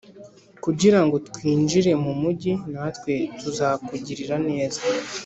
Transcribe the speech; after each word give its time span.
kugira 0.63 0.99
ngo 1.05 1.15
twinjire 1.27 1.91
mu 2.03 2.11
mugi; 2.21 2.53
natwe 2.73 3.13
tuzakugirira 3.39 4.35
neza.” 4.47 4.79